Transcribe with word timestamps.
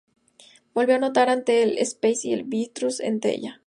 Volvió 0.73 0.95
a 0.95 0.97
anotar 0.97 1.29
ante 1.29 1.61
el 1.61 1.77
Spezia 1.85 2.31
y 2.31 2.33
al 2.33 2.43
Virtus 2.45 2.99
Entella. 3.01 3.59